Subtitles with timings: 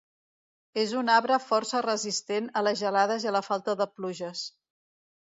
[0.83, 4.43] És un arbre força resistent a les gelades i a la falta de pluges.